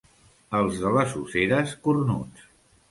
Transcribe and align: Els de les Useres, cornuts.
Els 0.59 0.79
de 0.85 0.95
les 0.95 1.15
Useres, 1.21 1.77
cornuts. 1.87 2.53